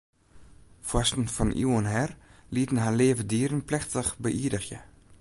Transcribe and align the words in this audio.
Foarsten 0.89 1.25
fan 1.35 1.51
iuwen 1.63 1.87
her 1.93 2.09
lieten 2.55 2.77
har 2.83 2.95
leave 2.99 3.23
dieren 3.31 3.65
plechtich 3.69 4.09
beïerdigje. 4.23 4.77